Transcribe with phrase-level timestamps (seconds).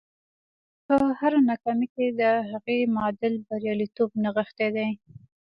[0.85, 4.89] په هره ناکامۍ کې د هغې معادل بریالیتوب نغښتی دی